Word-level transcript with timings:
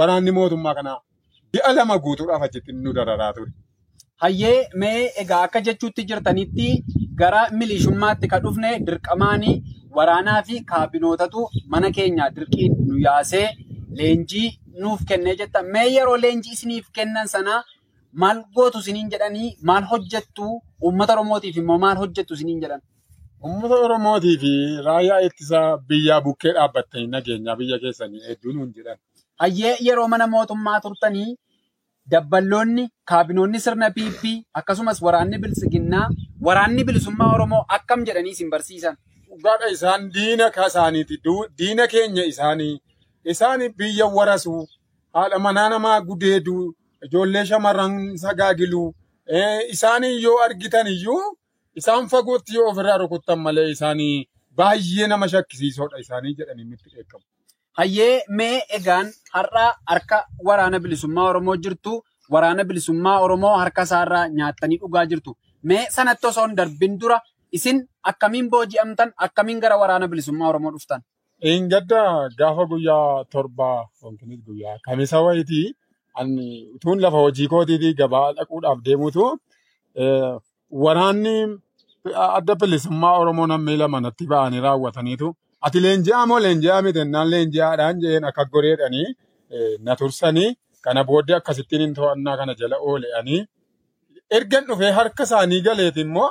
waraanni 0.00 0.30
mootummaa 0.38 0.74
kanaa 0.78 0.98
ji'a 1.54 1.72
lama 1.78 1.98
guutuudhaaf 2.04 2.42
achitti 2.48 2.72
nu 2.84 2.92
dararaa 2.98 3.32
ture. 3.36 3.50
Hayyee 4.22 4.58
mee 4.82 4.98
egaa 5.22 5.42
akka 5.46 5.60
jechuutti 5.68 6.04
jirtanitti 6.10 6.68
gara 7.20 7.42
milishummaatti 7.60 8.28
ka 8.32 8.38
dhufne 8.44 8.70
dirqamaanii 8.86 9.54
waraanaa 9.98 10.40
fi 10.48 10.60
kaabinootatu 10.72 11.46
mana 11.74 11.90
keenya 11.96 12.30
dirqiin 12.36 12.72
nu 12.88 12.98
yaasee 13.06 13.46
leenjii 13.98 14.48
nuuf 14.82 15.00
kennee 15.08 15.36
jetta. 15.40 15.62
Mee 15.74 15.86
yeroo 15.96 16.16
leenjii 16.24 16.52
isiniif 16.58 16.86
kennan 16.98 17.26
sana 17.34 17.54
maal 18.22 18.42
gootu 18.56 18.78
isiniin 18.84 19.10
jedhanii 19.14 19.48
maal 19.70 19.84
hojjettu 19.92 20.46
uummata 20.84 21.12
Oromootiif 21.16 21.56
immoo 21.62 21.78
maal 21.84 21.96
hojjettu 22.02 22.34
isiniin 22.38 22.60
jedhan? 22.64 22.80
Uummata 23.46 23.74
Oromootii 23.86 24.36
fi 24.42 24.52
raayyaa 24.88 25.20
ittisa 25.28 25.60
biyyaa 25.88 26.20
bukkee 26.26 26.52
dhaabbattanii 26.58 27.06
nageenyaa 27.16 27.56
biyya 27.60 27.78
keessanii 27.84 28.22
hedduu 28.28 28.52
nuun 28.56 28.72
jedhan. 28.76 28.98
Hayyee 29.42 29.76
yeroo 29.86 30.08
mana 30.08 30.26
mootummaa 30.34 30.80
turtanii 30.84 31.36
dabballoonni 32.12 32.84
kaabinoonni 33.10 33.60
sirna 33.64 33.90
PP 33.96 34.22
akkasumas 34.60 35.02
waraanni 35.06 35.38
bilisiginnaa 35.42 36.06
waraanni 36.48 36.84
bilisummaa 36.88 37.32
Oromoo 37.34 37.64
akkam 37.76 38.04
jedhanii 38.08 38.34
isin 38.36 38.50
barsiisan? 38.50 38.96
Dhugaadha 39.28 39.68
isaan 39.76 40.08
diina 40.14 40.46
isaaniiti. 40.66 41.20
Diina 41.58 41.86
keenya 41.88 42.24
isaanii. 42.32 42.80
Isaan 43.24 43.60
biyya 43.78 44.06
warasuu, 44.06 44.68
haadha 45.14 45.38
manaa 45.38 45.68
namaa 45.68 46.00
gudeeduu, 46.00 46.74
ijoollee 47.04 47.44
shamarran 47.44 48.16
sagaagiluu. 48.24 48.94
Isaanii 49.74 50.22
yoo 50.22 50.38
argitan 50.44 50.86
iyyuu 50.86 51.36
isaan 51.76 52.08
fagootti 52.08 52.54
yoo 52.56 52.68
ofirraa 52.70 52.98
rukuttan 52.98 53.38
malee 53.38 53.70
isaanii 53.70 54.28
baay'ee 54.56 55.06
nama 55.12 55.28
shakkisiisoodha 55.28 55.98
isaanii 56.04 56.34
jedhanii 56.38 56.64
nutti 56.64 56.90
beekamu. 56.94 57.24
Hayyee 57.78 58.22
mee 58.28 58.60
egaan 58.78 59.08
har'a 59.34 59.64
harka 59.90 60.18
waraana 60.48 60.78
bilisummaa 60.84 61.28
Oromoo 61.30 61.56
jirtu 61.64 61.92
waraana 62.34 62.64
bilisummaa 62.68 63.18
Oromoo 63.24 63.56
harka 63.62 63.82
isaarraa 63.88 64.28
nyaattanii 64.28 64.78
dhugaa 64.82 65.04
jirtu. 65.10 65.36
Mee 65.62 65.82
sanatti 65.96 66.26
osoo 66.30 66.46
hin 66.46 66.56
darbin 66.56 66.98
dura 67.00 67.20
isin 67.58 67.82
akkamiin 68.12 68.48
booji'amtan 68.50 69.12
akkamiin 69.26 69.60
gara 69.60 69.76
waraana 69.82 70.08
bilisummaa 70.08 70.48
Oromoo 70.48 70.72
dhuftan? 70.76 71.02
Gadda 71.72 72.02
gaafa 72.38 72.64
guyyaa 72.72 73.24
torbaa 73.32 73.88
yookiin 74.02 74.40
guyyaa 74.46 74.78
kamisa 74.86 75.20
wayitii 75.26 75.74
ani 76.14 76.46
utuun 76.74 77.00
lafa 77.04 77.16
hojii 77.26 77.48
kootiitii 77.48 77.94
gabaa 77.94 78.32
dhaquudhaaf 78.36 78.78
deemutu 78.84 79.24
waraanni 80.70 81.34
adda 82.38 82.54
bilisummaa 82.60 83.18
Oromoo 83.18 83.46
nammee 83.52 83.76
lama 83.76 84.00
natti 84.00 84.26
ba'anii 84.32 84.60
raawwataniitu 84.66 85.34
ati 85.64 85.78
leenji'aa 85.84 86.26
moo 86.30 86.38
leenji'aa 86.46 86.82
miti 86.86 87.00
naan 87.14 87.28
leenji'aadhaan 87.34 87.96
jeen 88.02 88.24
akka 88.30 88.44
goreedhanii 88.52 89.08
na 89.84 89.92
tursanii 90.00 90.50
kana 90.84 91.00
booddee 91.08 91.36
akkasittiin 91.40 91.94
to'annaa 91.98 92.36
kana 92.40 92.52
jala 92.60 92.76
oole'anii 92.88 93.40
ergan 94.36 94.64
dhufee 94.68 94.92
harka 94.98 95.22
isaanii 95.28 95.60
galeeti 95.66 96.00
immoo 96.06 96.30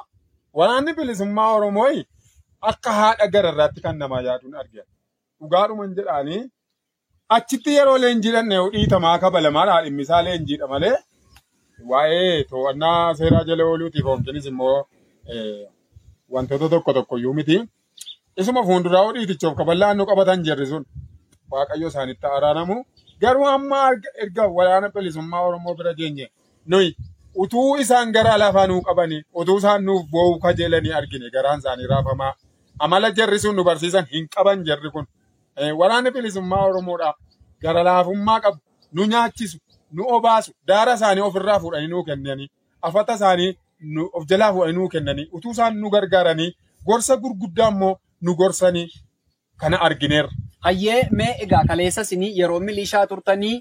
waraanni 0.57 0.93
bilisummaa 0.97 1.49
Oromoo 1.55 1.89
akka 2.71 2.91
haadha 2.99 3.27
gararraatti 3.33 3.79
kan 3.85 3.97
namaa 4.01 4.21
yaaduun 4.27 4.55
argina. 4.61 4.83
Dhugaadhuman 5.39 5.91
jedhaanii 5.97 6.41
achitti 7.37 7.71
yeroo 7.77 7.97
leenjiidhaan 8.03 8.49
dhiitamaa 8.73 9.17
kabalamaa 9.23 9.81
dhimmisaa 9.85 10.21
leenjiidha 10.27 10.67
malee 10.73 10.95
waa'ee 11.91 12.43
to'annaa 12.51 13.13
seeraa 13.19 13.43
jala 13.49 13.63
ooluutiif 13.71 14.05
hoogganis 14.09 14.45
immoo 14.51 14.77
wantoota 16.33 16.69
tokko 16.73 16.93
tokko 16.97 17.17
iyyuu 17.17 17.33
miti. 17.39 17.57
Isuma 18.37 18.63
fuulduraa 18.67 19.11
dhiitichoof 19.15 19.55
kaballaan 19.57 19.97
nu 19.97 20.05
qabatan 20.05 20.43
jirri 20.45 20.65
sun 20.71 20.83
waaqayyo 21.51 21.87
isaanitti 21.87 22.27
araaramu. 22.37 22.77
Garuu 23.21 23.47
amma 23.47 23.91
erga 24.23 24.47
waraana 24.57 24.89
bilisummaa 24.95 25.41
Oromoo 25.47 25.75
bira 25.75 25.93
geenye 25.93 26.27
nuyi 26.67 26.95
utuu 27.35 27.77
isaan 27.83 28.11
gara 28.11 28.37
lafaa 28.37 28.67
nuu 28.67 28.81
qabanii 28.81 29.21
utuu 29.33 29.57
isaan 29.57 29.83
nuuf 29.85 30.03
boo'uu 30.11 30.39
kajeelanii 30.39 30.91
argine 30.99 31.29
garaan 31.35 31.59
isaanii 31.59 31.87
raafamaa. 31.87 32.33
Amala 32.79 33.11
jarri 33.11 33.39
sun 33.39 33.55
nu 33.55 33.63
barsiisan 33.63 34.05
hin 34.11 34.27
qaban 34.35 34.65
jarri 34.65 34.91
kun. 34.91 35.05
Waraanni 35.79 36.11
bilisummaa 36.11 36.65
Oromoodha. 36.69 37.13
Gara 37.61 37.83
laafummaa 37.83 38.39
qabu. 38.41 38.59
Nu 38.93 39.05
nyaachisu. 39.05 39.57
Nu 39.91 40.03
obaasu. 40.15 40.51
Daara 40.67 40.93
isaanii 40.93 41.21
ofirraa 41.29 41.59
fuudhanii 41.59 41.87
nuu 41.87 42.03
kennanii. 42.03 42.49
Afata 42.81 43.13
isaanii 43.15 43.55
of 44.13 44.25
jalaa 44.29 44.51
fuudhanii 44.53 44.75
nuu 44.75 44.89
kennanii. 44.89 45.29
Utuu 45.31 45.51
isaan 45.51 45.77
nu 45.79 45.89
gargaaranii 45.89 46.51
gorsa 46.85 47.15
gurguddaa 47.17 47.69
immoo 47.71 47.95
nu 48.25 48.35
gorsanii 48.41 48.87
kana 49.61 49.77
argineerra. 49.87 50.29
Hayyee 50.65 51.01
mee 51.11 51.31
egaa 51.45 51.63
kaleessa 51.69 52.01
isinii 52.07 52.31
yeroo 52.39 52.59
milishaa 52.67 53.05
turtanii 53.11 53.55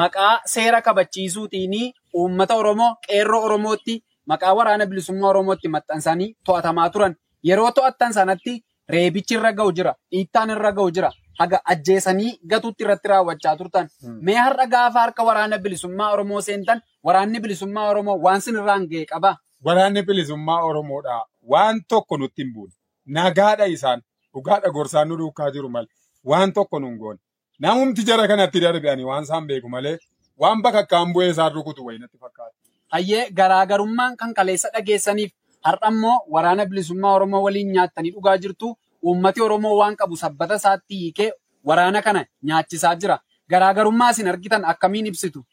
maqaa 0.00 0.32
seera 0.54 0.80
kabachiisuutiin 0.86 1.74
uummata 2.14 2.54
Oromoo 2.62 2.94
qeerroo 3.06 3.42
Oromootti 3.48 3.94
maqaa 4.32 4.54
waraana 4.58 4.86
bilisummaa 4.86 5.28
Oromootti 5.30 5.68
maxxansanii 5.68 6.34
to'atamaa 6.46 6.90
turan. 6.90 7.14
Yeroo 7.48 7.70
to'attan 7.76 8.12
sanatti 8.18 8.52
reebichi 8.88 9.34
irra 9.34 9.52
ga'u 9.52 9.72
jira, 9.72 9.92
dhiittaan 10.12 10.50
irra 10.54 10.72
ga'u 10.78 10.90
jira, 10.96 11.10
haga 11.38 11.60
ajjeesanii 11.74 12.32
gatuutti 12.50 12.84
irratti 12.84 13.08
raawwachaa 13.12 13.56
turtan. 13.56 13.86
Mee 14.26 14.34
har'a 14.44 14.66
gaafa 14.66 15.00
harka 15.00 15.22
waraana 15.28 15.58
bilisummaa 15.58 16.10
Oromoo 16.12 16.40
seentan 16.48 16.82
waraanni 17.06 17.40
bilisummaa 17.40 17.86
Oromoo 17.90 18.18
waan 18.26 18.40
sinirraan 18.40 18.86
ga'e 18.90 19.04
qaba. 19.12 19.36
Waraanni 19.64 20.02
bilisummaa 20.02 20.60
Oromoodha. 20.68 21.24
Waan 21.50 21.80
tokko 21.88 22.16
nutti 22.18 22.42
hin 22.42 22.52
buune. 22.54 22.72
Nagaadha 23.16 23.66
isaan. 23.76 24.00
Dhugaadha 24.34 24.70
gorsaan 24.76 25.08
nu 25.08 25.16
duukaa 25.18 25.50
jiru 25.54 25.68
malee. 25.68 25.90
Waan 26.24 26.52
tokko 26.52 26.78
nu 26.80 26.86
hin 26.90 26.98
goone. 26.98 27.18
Namumti 27.60 28.02
jara 28.08 28.26
kanatti 28.28 28.60
darbanii 28.64 29.04
waan 29.10 29.22
isaan 29.28 29.46
beeku 29.46 29.68
malee 29.68 29.98
waan 30.42 30.62
bakakkaan 30.62 31.12
bu'ee 31.14 31.30
isaan 31.34 31.52
rukutu 31.52 31.84
wayii 31.86 31.98
natti 32.02 32.18
fakkaata. 32.18 32.54
Hayyee 32.92 33.30
garaagarummaan 33.40 34.16
kan 34.20 34.34
kaleessa 34.34 34.68
dhageessaniif 34.74 35.32
har'a 35.66 35.88
immoo 35.94 36.16
waraana 36.34 36.66
bilisummaa 36.66 37.14
Oromoo 37.16 37.42
waliin 37.46 37.72
nyaattanii 37.76 38.12
dhugaa 38.16 38.36
jirtu. 38.44 38.76
Uummati 39.04 39.40
Oromoo 39.46 39.76
waan 39.80 39.96
qabu 39.96 40.16
sabbata 40.16 40.54
isaatti 40.62 40.94
hiikee 41.00 41.30
waraana 41.64 42.02
kana 42.02 42.24
nyaachisaa 42.42 42.94
jira. 42.96 43.18
Garaagarummaa 43.50 44.10
isin 44.10 44.28
argitan 44.28 44.64
akkamiin 44.72 45.06
ibsitu? 45.06 45.44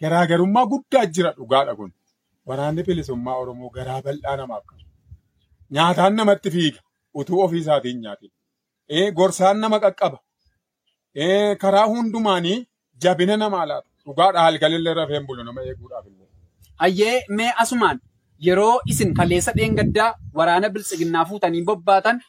Garaagarummaa 0.00 0.66
guddaa 0.66 1.06
jira 1.06 1.32
dhugaadha 1.38 1.74
kun. 1.76 1.90
Waraanni 2.48 2.82
bilisummaa 2.88 3.36
Oromoo 3.44 3.70
garaa 3.70 4.02
bal'aa 4.02 4.36
namaaf 4.42 4.64
qaba. 4.68 4.82
Nyaataan 5.70 6.14
namatti 6.16 6.50
fiiga 6.50 6.80
utuu 7.20 7.40
ofii 7.44 7.60
isaatiin 7.64 8.00
nyaatin. 8.06 8.30
Gorsaan 9.18 9.60
nama 9.60 9.78
qaqqaba. 9.84 10.18
Karaa 11.62 11.86
hundumaanii 11.92 12.66
jabina 13.02 13.36
namaa 13.36 13.66
laata. 13.66 13.88
Dhugaadha 14.06 14.40
halkanillee 14.46 14.94
rafeen 14.94 15.26
bulu 15.26 15.42
nama 15.44 15.60
eeguudhaaf 15.62 16.06
illee. 16.06 16.26
Hayyee 16.82 17.24
mee 17.28 17.52
asumaan 17.64 18.00
yeroo 18.46 18.80
isin 18.92 19.14
kaleessa 19.14 19.52
dheengaddaa 19.58 20.14
waraana 20.40 20.68
bilisiginnaa 20.74 21.24
fuutanii 21.30 21.62
bobbaatan 21.70 22.20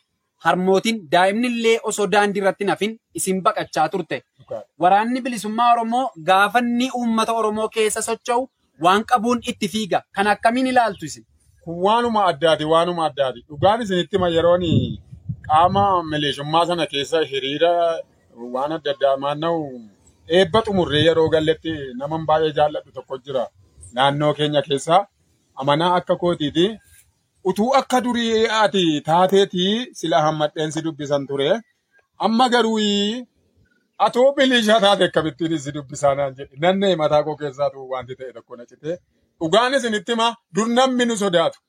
harmootiin 0.45 0.99
daa'imni 1.11 1.47
illee 1.53 1.79
osoo 1.91 2.07
daandii 2.11 2.41
irratti 2.41 2.65
nafin 2.69 2.97
isin 3.21 3.41
baqachaa 3.43 3.89
turte. 3.89 4.21
Waraanni 4.81 5.21
bilisummaa 5.21 5.71
Oromoo 5.73 6.05
gaafa 6.29 6.59
inni 6.59 6.89
uummata 6.99 7.33
Oromoo 7.41 7.69
keessa 7.75 8.01
socho'u 8.01 8.49
waan 8.83 9.03
qabuun 9.11 9.39
itti 9.53 9.67
fiiga. 9.73 10.01
Kan 10.15 10.27
akkamiin 10.27 10.67
ilaaltu 10.67 11.05
isin? 11.05 11.25
Kun 11.63 11.75
waanuma 11.85 12.21
addaati 12.31 12.65
waanuma 12.73 13.03
addaati. 13.09 13.39
Dhugaan 13.49 13.81
isinitti 13.83 14.15
hima 14.17 14.29
yeroon 14.35 14.63
qaama 15.47 15.83
milisummaa 16.11 16.65
sana 16.69 16.85
keessa 16.91 17.19
hiriira 17.31 17.71
waan 18.53 18.71
adda 18.77 18.91
addaa 18.95 19.15
maanna'u 19.23 19.61
eebba 20.37 20.59
xumurree 20.65 21.03
yeroo 21.07 21.29
galletti 21.33 21.71
naman 21.99 22.21
baay'ee 22.29 22.51
jaalladhu 22.57 22.91
tokko 22.97 23.15
jira. 23.25 23.43
Naannoo 23.95 24.33
keenya 24.37 24.61
keessaa 24.67 25.01
amanaa 25.61 25.91
akka 25.99 26.15
kootiiti. 26.21 26.65
Utuu 27.49 27.71
akka 27.79 27.97
durii 28.05 28.47
ati 28.63 28.83
taateetii 29.07 29.75
sila 29.99 30.17
hammadheen 30.25 30.71
si 30.73 30.79
dubbisan 30.85 31.23
ture. 31.29 31.51
Amma 32.25 32.45
garuu 32.53 32.79
atoo 34.05 34.27
bilishaa 34.35 34.79
taate 34.85 35.03
akkamittiin 35.09 35.57
si 35.63 35.71
dubbisaa 35.75 36.13
naan 36.17 36.33
jedhe. 36.37 36.55
Nannee 36.63 36.95
mataa 37.01 37.23
koo 37.25 37.35
keessaatu 37.41 37.79
wanti 37.91 38.13
ta'e 38.19 38.31
tokko 38.35 38.53
na 38.55 38.65
citee. 38.69 38.95
Dhugaan 39.41 39.73
isinitti 39.73 40.11
hima 40.11 40.27
dur 40.55 40.67
namni 40.77 41.05
nu 41.05 41.15
sodaatu. 41.17 41.59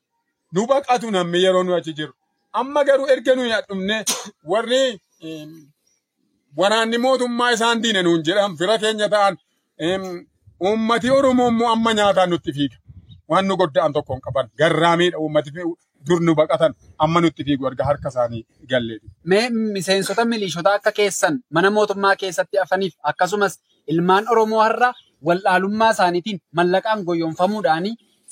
Nu 0.53 0.65
baqatu 0.67 1.11
namni 1.11 1.43
yeroo 1.43 1.63
nu 1.63 1.73
achi 1.75 1.93
jiru. 1.97 2.13
Amma 2.53 2.83
garuu 2.87 3.07
erga 3.13 3.35
nuyi 3.35 3.51
dhumne 3.67 3.97
warri 4.51 4.81
waraanni 6.57 6.97
mootummaa 6.97 7.51
isaan 7.55 7.81
diina 7.83 8.01
nuun 8.03 8.21
jedhan 8.27 8.57
fira 8.59 8.75
keenya 8.81 9.07
ta'an 9.13 9.33
uummati 10.65 11.09
Oromoo 11.17 11.47
immoo 11.51 11.69
amma 11.75 11.91
nyaataan 11.93 12.29
nutti 12.29 12.51
fiiga. 12.57 12.77
Waan 13.29 13.45
nu 13.47 13.55
godda'an 13.61 13.93
tokko 13.93 14.13
hin 14.13 14.21
qaban. 14.25 14.47
Garraamiidha 14.59 15.17
uummati 15.23 15.49
dur 16.07 16.19
nu 16.27 16.33
baqatan 16.39 16.71
amma 17.03 17.19
nutti 17.23 17.43
fiigu 17.47 17.63
erga 17.69 17.83
harka 17.89 18.09
isaanii 18.13 18.41
galleeti. 18.71 19.07
Mee 19.31 19.49
miseensota 19.75 20.23
milishotaa 20.31 20.73
akka 20.79 20.91
keessan 20.99 21.35
mana 21.55 21.69
mootummaa 21.77 22.15
keessatti 22.21 22.57
hafaniif 22.63 22.93
akkasumas 23.11 23.53
ilmaan 23.91 24.25
Oromoo 24.35 24.61
har'a 24.65 24.89
wallaalummaa 25.27 25.91
isaaniitiin 25.95 26.39
mallaqaan 26.57 26.99
goyoonfamuudhaan 27.09 27.85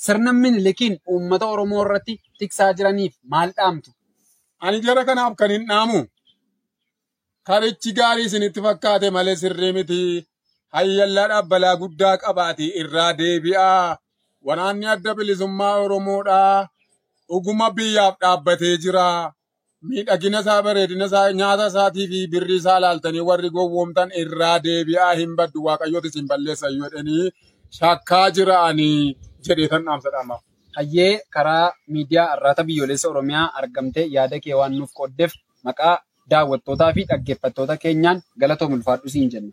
sirna 0.06 0.32
minilikiin 0.42 0.94
uummata 1.12 1.46
Oromoo 1.54 1.82
irratti 1.84 2.14
tiksaa 2.38 2.72
jiraniif 2.78 3.14
maal 3.32 3.50
dhaamtu? 3.56 3.90
Ani 4.64 4.78
jara 4.86 5.04
kanaaf 5.08 5.34
kan 5.40 5.50
hin 5.56 5.64
dhaamu 5.68 5.98
karichi 7.48 7.92
gaarii 7.98 8.26
isinitti 8.28 8.60
fakkaate 8.66 9.08
malee 9.16 9.36
sirrii 9.42 9.72
miti. 9.78 10.02
hayyallaadhaaf 10.76 11.46
balaa 11.52 11.76
guddaa 11.82 12.16
qabaate 12.22 12.66
irraa 12.80 13.12
deebi'aa. 13.20 13.96
Waraanni 14.46 14.86
adda 14.92 15.14
bilisummaa 15.18 15.74
Oromoodhaa 15.84 16.68
dhuguma 17.30 17.70
biyyaaf 17.76 18.14
dhaabbatee 18.22 18.76
jira. 18.84 19.06
Miidhagina 19.88 20.40
isaa 20.44 20.62
bareedina 20.66 21.06
isaa 21.10 21.32
nyaata 21.40 21.66
isaatii 21.72 22.06
fi 22.10 22.18
birri 22.32 22.56
isaa 22.60 22.80
laaltanii 22.84 23.22
warri 23.28 23.50
gowwoomtan 23.56 24.10
irraa 24.22 24.56
deebi'aa 24.66 25.12
hin 25.20 25.32
baddu 25.38 25.62
waaqayyooti 25.66 26.08
isin 26.12 26.26
balleessan 26.32 26.74
jedhanii 26.82 27.30
shakkaa 27.78 28.26
jira'anii 28.36 29.16
jedhee 29.48 29.68
tan 29.72 29.84
dhaamsadhaama. 29.88 30.36
Hayyee 30.76 31.12
karaa 31.36 31.72
miidiyaa 31.94 32.28
Arraata 32.34 32.64
Biyyoolessa 32.68 33.08
Oromiyaa 33.14 33.46
argamtee 33.62 34.06
yaada 34.16 34.38
kee 34.44 34.54
waan 34.60 34.76
nuuf 34.78 34.92
qooddeef 35.00 35.32
maqaa 35.70 35.96
daawwattootaa 36.30 36.92
fi 36.98 37.08
dhaggeeffattoota 37.10 37.76
keenyaan 37.86 38.22
galatoom 38.40 38.72
ulfaadhu 38.78 39.08
siin 39.16 39.30
jenna. 39.36 39.52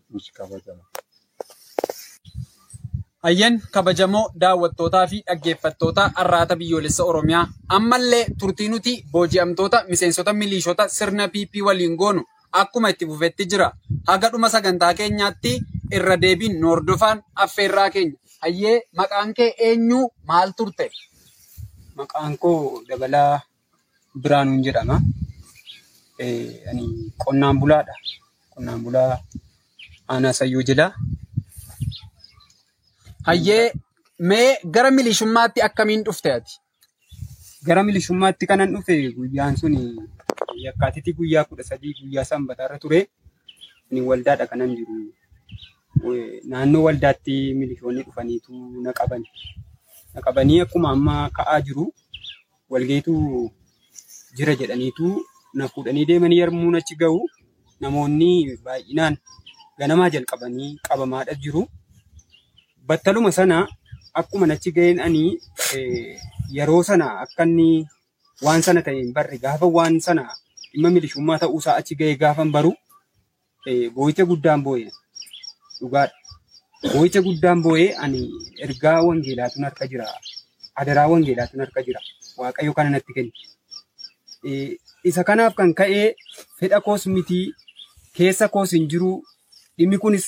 Hayyeen 3.25 3.55
kabajamoo 3.73 4.29
daawwattootaa 4.41 5.07
fi 5.11 5.21
dhaggeeffattoota 5.27 6.11
Arraata 6.23 6.55
Biyyoolessa 6.55 7.03
Oromiyaa 7.03 7.47
ammallee 7.77 8.25
turtii 8.39 8.67
nuti 8.69 8.93
booji'amtoota 9.11 9.83
miseensota 9.89 10.33
milishoota 10.33 10.87
sirna 10.97 11.27
PP 11.27 11.61
waliin 11.65 11.95
goonu 12.01 12.23
akkuma 12.51 12.89
itti 12.89 13.05
fufetti 13.07 13.45
jira. 13.45 13.71
Haga 14.07 14.29
dhuma 14.31 14.49
sagantaa 14.49 14.93
keenyaatti 14.93 15.55
irra 15.91 16.17
deebiin 16.21 16.59
noordofaan 16.61 17.23
affeerraa 17.35 17.89
keenya. 17.89 18.17
Hayyee 18.41 18.81
maqaan 18.97 19.33
kee 19.33 19.49
eenyu 19.69 20.01
maal 20.27 20.51
turte? 20.57 20.89
Maqaan 21.95 22.37
koo 22.37 22.83
Dabalaa 22.89 23.41
Biraanuun 24.21 24.63
jedhama. 24.63 25.01
Ani 26.69 26.85
qonnaan 27.25 27.59
bulaadha. 27.59 27.93
Qonnaan 28.55 28.83
bulaa 28.83 29.17
aanaa 30.07 30.33
Sayyoo 30.33 30.61
jila. 30.61 30.91
Hayyee 33.27 33.73
mee 34.29 34.57
gara 34.75 34.91
milishummaatti 34.91 35.61
akkamiin 35.67 36.03
dhufte 36.07 36.29
ati? 36.37 36.53
Gara 37.67 37.83
milishummaatti 37.83 38.45
kanan 38.51 38.71
dhufe 38.75 38.95
guyyaan 39.17 39.55
sun 39.61 39.75
yakkaatitti 40.65 41.11
guyyaa 41.17 41.43
kudha 41.49 41.63
sadii 41.69 41.93
guyyaa 41.99 42.23
sanbataarra 42.31 42.79
ture. 42.83 42.99
Ani 43.91 44.01
waldaadha 44.09 44.47
kanan 44.51 44.71
jiru. 44.77 44.95
Naannoo 46.51 46.83
waldaatti 46.87 47.53
milishoonni 47.59 48.03
dhufaniitu 48.07 48.53
na 48.83 48.93
qaban. 48.99 49.23
Na 50.13 50.21
qabanii 50.25 50.61
akkuma 50.65 50.89
amma 50.95 51.15
ka'aa 51.37 51.61
jiru 51.61 51.85
walgeetu 52.69 53.15
jira 54.37 54.55
jedhaniitu 54.59 55.07
na 55.53 55.67
fuudhanii 55.67 56.05
deemanii 56.05 56.39
yommuu 56.43 56.75
achi 56.79 56.95
ga'u 57.01 57.19
namoonni 57.81 58.31
baay'inaan 58.65 59.17
ganamaa 59.79 60.09
jalqabanii 60.15 60.71
qabamaadha 60.87 61.35
jiru. 61.43 61.67
Battaluma 62.87 63.31
sana 63.31 63.67
akkuma 64.19 64.45
achi 64.53 64.71
ga'een 64.75 64.99
ani 65.05 65.23
yeroo 66.57 66.83
sana 66.89 67.07
akka 67.23 67.43
inni 67.47 67.69
waan 68.45 68.61
sana 68.67 68.81
ta'e 68.85 68.95
hin 69.01 69.11
barre 69.17 69.37
gaafa 69.43 69.65
waan 69.77 69.99
sana 70.07 70.23
dhimma 70.71 70.89
milishummaa 70.95 71.39
ta'uusaa 71.43 71.75
achi 71.81 71.95
ga'ee 71.99 72.15
gaafa 72.23 72.43
hin 72.45 72.51
baru 72.55 72.71
boo'icha 73.95 74.23
guddaan 74.29 74.61
boo'e 74.65 74.87
dhugaadha. 75.79 76.15
Boo'icha 76.93 77.21
guddaan 77.27 77.59
boo'ee 77.65 77.89
ani 78.03 78.21
ergaa 78.65 79.01
wangeelaatu 79.07 79.57
harka 79.67 79.87
jira. 79.91 80.07
Adaraa 80.79 81.07
wangeelaatu 81.11 81.59
harka 81.59 81.81
jira. 81.87 81.99
Waaqayyo 82.39 82.73
kana 82.77 82.89
natti 82.95 83.13
kenne. 83.13 83.31
Isa 85.03 85.23
kanaaf 85.27 85.53
kan 85.59 85.73
ka'ee 85.79 86.15
fedha 86.59 86.79
koos 86.85 87.07
miti 87.15 87.39
keessa 88.15 88.47
koos 88.53 88.71
hin 88.77 88.87
jiru 88.91 89.11
dhimmi 89.77 89.97
kunis 90.03 90.25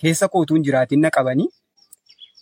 keessa 0.00 0.28
kootuu 0.28 0.56
hin 0.56 0.64
jiraatin 0.64 1.00
na 1.00 1.10
qabanii. 1.10 1.48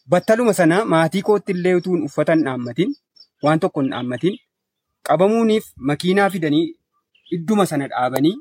Battaluma 0.08 0.52
sana 0.54 0.84
maatii 0.84 1.22
kootti 1.28 1.52
illee 1.52 1.74
utuu 1.82 1.96
uffata 2.08 2.34
hin 2.34 2.44
dhaammatin 2.48 2.94
waan 3.42 3.60
tokko 3.60 3.80
hin 3.80 3.90
dhaammatin 3.94 4.36
qabamuuniif 5.08 5.64
makiinaa 5.90 6.30
fidanii 6.34 6.66
idduma 7.38 7.66
sana 7.70 7.88
dhaabanii 7.94 8.34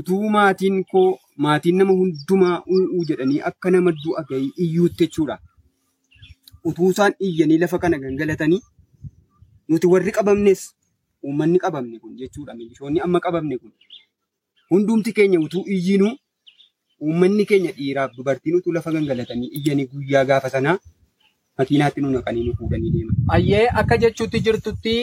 utuu 0.00 0.28
maatiin 0.34 0.84
koo 0.92 1.06
maatiin 1.46 1.76
nama 1.82 1.92
hundumaa 2.00 2.56
u'uu 2.76 3.04
jedhanii 3.10 3.40
akka 3.50 3.70
nama 3.76 3.92
du'a 4.04 4.22
gahii 4.30 4.52
iyyuutti 4.66 5.04
jechuudha. 5.06 5.38
Utuu 6.64 6.90
isaan 6.90 7.14
iyyanii 7.28 7.58
lafa 7.64 7.78
kana 7.78 7.98
gangalatanii 7.98 8.60
nuti 9.68 9.86
warri 9.92 10.12
qabamnes 10.12 10.68
uummanni 11.24 11.58
qabamne 11.64 11.98
kun 11.98 12.16
jechuudha 12.22 12.54
milishoonni 12.54 13.00
amma 13.06 13.20
qabamne 13.26 13.58
kun 13.58 13.72
hundumti 14.70 15.12
keenya 15.12 15.40
utuu 15.40 15.64
iyyinuu 15.76 16.12
uummanni 17.06 17.44
keenya 17.50 17.72
dhiiraaf 17.78 18.10
dubartiin 18.16 18.56
utuu 18.58 18.72
lafa 18.76 18.92
gangalatanii 18.96 19.50
iyyanii 19.58 19.86
guyyaa 19.92 20.24
gaafa 20.30 20.50
sanaa 20.54 20.78
makiinaatti 21.58 22.00
nu 22.04 22.10
naqanii 22.14 22.44
nu 22.46 22.54
fuudhanii 22.58 22.90
deeman. 22.94 23.16
Hayyee 23.34 23.66
akka 23.82 23.96
jechuutti 24.04 24.40
jirtutti 24.48 24.96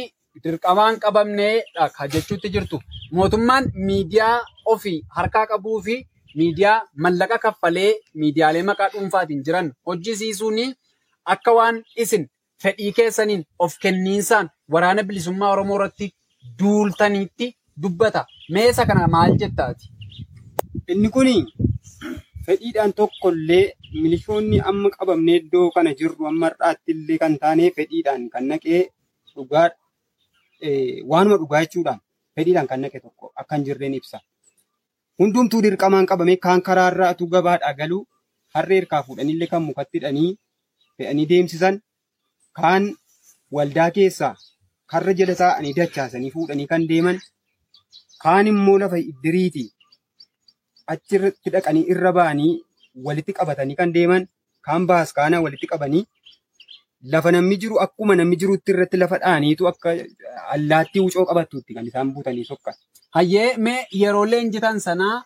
dirqamaan 0.44 1.00
qabamneedha 1.04 1.90
ka 1.98 2.08
jechuutti 2.14 2.50
jirtu. 2.56 2.80
Mootummaan 3.12 3.72
miidiyaa 3.88 4.38
ofii 4.74 5.00
harkaa 5.18 5.46
qabuu 5.52 5.82
fi 5.88 5.96
miidiyaa 6.42 6.78
mallaqa 7.06 7.38
kaffalee 7.48 7.92
miidiyaalee 8.22 8.64
maqaa 8.70 8.90
dhuunfaatiin 8.94 9.44
jiran 9.50 9.72
hojjisiisuun 9.88 10.60
akka 11.36 11.52
waan 11.58 11.84
isin 12.06 12.26
fedhii 12.64 12.92
keessaniin 12.98 13.44
of 13.60 13.78
kenniinsaan 13.84 14.50
waraana 14.76 15.04
bilisummaa 15.04 15.52
Oromoo 15.56 15.76
irratti 15.80 16.12
duultaniitti 16.60 17.48
dubbata. 17.82 18.26
Meesa 18.50 18.86
kana 18.86 19.08
maal 19.08 19.38
jettaati? 19.44 19.90
Inni 20.88 21.10
kun 21.10 21.28
fedhiidhaan 22.48 22.94
tokkollee 23.00 23.64
milishoonni 24.02 24.58
amma 24.72 24.90
qabamnee 24.98 25.36
iddoo 25.42 25.68
kana 25.76 25.92
jirru 26.00 26.28
amma 26.32 26.46
har'aatti 26.50 26.92
illee 26.96 27.18
kan 27.24 27.38
taane 27.44 27.66
fedhiidhaan 27.78 28.24
kan 28.34 28.44
naqee 28.52 28.82
dhugaa 29.36 29.68
waanuma 31.12 31.38
dhugaa 31.42 31.62
jechuudhaan 31.66 32.00
fedhiidhaan 32.36 32.68
kan 32.72 32.82
naqe 32.86 33.00
tokko 33.06 33.26
akka 33.42 33.56
hin 33.56 33.66
jirreen 33.68 33.94
ibsa. 34.00 34.20
Hundumtuu 35.20 35.62
dirqamaan 35.66 36.06
qabamee 36.12 36.38
kaan 36.46 36.62
karaarraa 36.68 37.10
atuu 37.16 37.28
gabaadhaa 37.36 37.74
galuu 37.80 38.02
harree 38.56 38.78
hirkaa 38.80 39.04
fuudhanillee 39.08 39.48
kan 39.54 39.64
mukatti 39.68 39.98
hidhanii 40.00 40.32
fe'anii 40.98 41.26
deemsisan 41.32 41.76
kaan 42.62 42.84
waldaa 43.58 43.90
keessaa 43.98 44.34
karra 44.94 45.14
jala 45.20 45.36
taa'anii 45.42 45.74
dachaasanii 45.80 46.32
fuudhanii 46.36 46.68
kan 46.74 46.88
deeman 46.90 47.18
kaan 48.24 48.48
immoo 48.52 48.78
lafa 48.84 48.98
iddiriitii 49.12 49.68
achirratti 50.94 51.50
dhaqanii 51.56 51.86
irra 51.94 52.12
ba'anii 52.18 52.52
walitti 53.08 53.34
qabatanii 53.40 53.76
kan 53.80 53.94
deeman 53.96 54.28
kaan 54.68 54.86
baas 54.92 55.14
kaana 55.18 55.42
walitti 55.46 55.68
qabanii 55.74 56.04
lafa 57.14 57.32
namni 57.36 57.58
jiru 57.64 57.80
akkuma 57.86 58.16
namni 58.20 58.36
jirutti 58.44 58.72
irratti 58.76 58.98
lafa 59.04 59.18
dhaaniitu 59.24 59.68
akka 59.72 59.94
allaattii 60.58 61.02
wucoo 61.06 61.26
qabattuutti 61.32 61.74
kan 61.78 61.86
isaan 61.90 62.14
buutanii 62.14 62.46
sokkan. 62.52 62.74
Hayyee 63.16 63.58
mee 63.58 63.82
yeroo 64.02 64.26
leenjitan 64.32 64.80
sanaa 64.86 65.18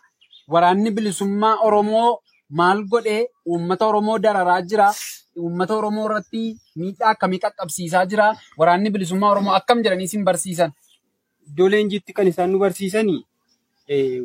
waraanni 0.54 0.90
bilisummaa 0.96 1.56
Oromoo 1.68 2.10
maal 2.58 2.82
godhee 2.92 3.22
uummata 3.46 3.86
Oromoo 3.86 4.18
dararaa 4.26 4.60
jira? 4.72 4.90
Uummata 5.38 5.74
Oromoo 5.76 6.04
irratti 6.10 6.42
miidhaa 6.82 7.10
akkamii 7.14 7.38
qaqqabsiisaa 7.44 8.04
jira? 8.12 8.28
Waraanni 8.58 8.90
bilisummaa 8.96 9.30
Oromoo 9.34 9.54
akkam 9.58 9.82
jedhanii 9.84 10.04
isin 10.10 10.24
barsiisan? 10.28 10.72
Iddoo 11.48 11.68
leenjiitti 11.74 12.12
kan 12.12 12.28
isaan 12.32 12.50
nu 12.52 12.58
barsiisanii 12.64 13.20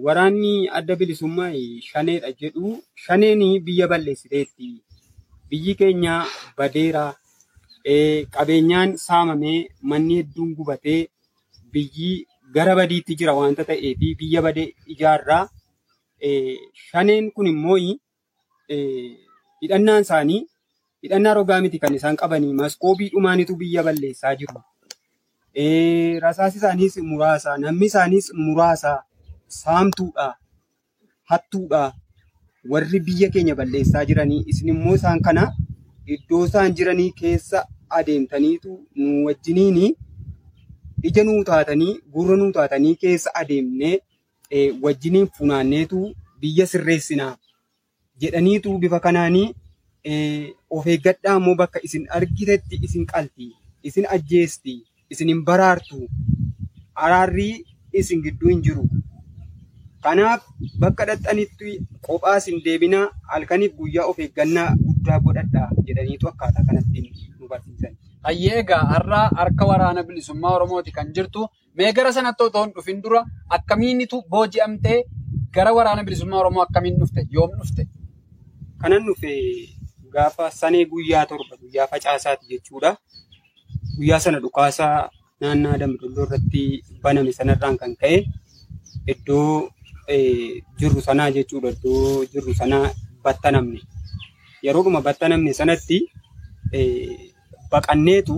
waraanni 0.06 0.70
adda 0.80 0.96
bilisummaa 0.96 1.52
shaneedha 1.90 2.32
jedhu 2.42 2.84
shaneen 3.06 3.42
biyya 3.66 3.88
balleessiteetti. 3.88 4.70
Biyyi 5.50 5.76
keenya 5.76 6.26
badeera. 6.58 7.06
Qabeenyaan 8.36 8.98
saamamee 8.98 9.68
manni 9.82 10.18
hedduun 10.20 10.56
gubatee 10.56 11.08
biyyi 11.74 12.26
gara 12.54 12.76
badiitti 12.76 13.16
jira 13.20 13.34
waanta 13.40 13.64
ta'eef 13.70 13.98
biyya 14.20 14.42
badee 14.42 14.74
ijaarraa. 14.88 15.48
Shaneen 16.90 17.32
kun 17.32 17.48
immoo 17.48 17.78
hidhannaan 19.62 20.02
isaanii 20.06 20.46
hidhannaa 21.04 21.34
rogaa 21.40 21.62
miti 21.62 21.80
kan 21.80 21.94
isaan 21.96 22.16
qabanii 22.22 22.54
maskoobii 22.62 23.10
dhumaanitu 23.14 23.56
biyya 23.56 23.84
balleessaa 23.84 24.36
jiru. 24.36 24.62
Rasaasi 26.22 26.58
isaaniis 26.58 26.98
muraasa, 26.98 27.58
namni 27.58 27.86
isaaniis 27.86 28.32
muraasa, 28.34 29.04
saamtuudha, 29.48 30.28
hattuudha. 31.24 31.94
Warri 32.70 33.00
biyya 33.00 33.30
keenya 33.30 33.56
balleessaa 33.56 34.06
jiranii 34.10 34.44
isin 34.52 34.70
immoo 34.74 34.96
isaan 35.00 35.20
kana 35.22 35.44
iddoo 36.16 36.46
isaan 36.46 36.74
jiranii 36.78 37.12
keessa 37.20 37.66
adeemtaniitu 37.98 38.78
nu 38.96 39.26
wajjiniini 39.26 39.90
ija 41.10 41.24
nuu 41.28 41.44
taatanii 41.50 41.94
gurra 42.16 42.38
nuu 42.42 42.52
taatanii 42.56 42.96
keessa 43.04 43.36
adeemnee 43.42 44.00
wajjiniin 44.88 45.28
funaanneetu 45.38 46.02
biyya 46.42 46.68
sirreessinaa 46.74 47.36
jedhaniitu 48.24 48.78
bifa 48.78 49.00
kanaanii 49.06 49.48
of 50.70 50.88
eeggadhaa 50.96 51.38
immoo 51.44 51.56
bakka 51.62 51.80
isin 51.84 52.08
argitetti 52.10 52.80
isin 52.90 53.06
qalti, 53.14 53.52
isin 53.84 54.06
ajjeesti, 54.18 54.76
isin 55.10 55.28
hin 55.34 55.42
baraartu, 55.46 56.08
araarrii 56.96 57.66
isin 57.94 58.22
gidduu 58.26 58.50
hin 58.50 58.62
jiru. 58.68 58.90
Kanaaf 60.06 60.42
bakka 60.82 61.04
dhaqxanitti 61.10 61.70
kophaas 62.08 62.46
hin 62.50 62.60
deebinaa 62.66 63.06
halkaniif 63.34 63.74
guyyaa 63.80 64.06
of 64.12 64.18
eeggannaa 64.26 64.70
guddaa 64.86 65.20
godhadhaa 65.28 65.68
jedhaniitu 65.88 66.28
akkaataa 66.32 66.64
kanatti 66.68 67.00
nu 67.40 67.46
barsiisan. 67.52 67.94
Hayyee 68.28 68.60
egaa 68.64 68.84
har'aa 68.92 69.26
harka 69.40 69.64
waraana 69.72 70.04
bilisummaa 70.08 70.54
Oromooti 70.58 70.92
kan 70.98 71.08
jirtu. 71.16 71.48
Mee 71.78 71.92
gara 71.98 72.12
sanatti 72.18 72.44
otoo 72.48 72.64
hin 72.66 72.74
dhufin 72.76 73.02
dura 73.04 73.22
akkamiinitu 73.58 74.22
booji'amtee 74.32 75.00
gara 75.56 75.72
waraana 75.78 76.04
bilisummaa 76.08 76.40
Oromoo 76.44 76.64
akkamiin 76.68 77.00
dhufte? 77.02 77.22
Yoom 77.36 77.52
dhufte? 77.60 77.84
Kanan 78.82 79.04
dhufe 79.10 79.32
gaafa 80.14 80.52
sanee 80.62 80.86
guyyaa 80.94 81.26
torba 81.32 81.56
guyyaa 81.62 81.88
facaasaati 81.94 82.46
jechuudha. 82.54 82.92
Guyyaa 83.98 84.20
sana 84.26 84.40
dhukaasaa 84.46 85.10
naannaa 85.42 85.78
Dambidolloo 85.82 86.26
irratti 86.28 86.64
baname 87.04 87.32
sanarraan 87.40 87.78
kan 87.82 87.96
ka'e 88.02 88.18
iddoo 89.14 89.70
jirru 90.80 91.02
sanaa 91.02 91.32
jechuudha. 91.32 91.70
Iddoo 91.76 92.26
jirru 92.34 92.54
sanaa 92.54 92.92
battanamne. 93.24 93.80
Yeroodhuma 94.64 95.02
battanamne 95.02 95.54
sanatti 95.54 95.98
baqanneetu 97.72 98.36